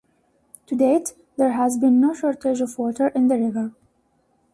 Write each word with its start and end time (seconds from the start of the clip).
To 0.65 0.75
date, 0.75 1.13
there 1.37 1.51
has 1.51 1.77
been 1.77 2.01
no 2.01 2.15
shortage 2.15 2.59
of 2.59 2.79
water 2.79 3.09
in 3.09 3.27
the 3.27 3.35
river. 3.37 3.71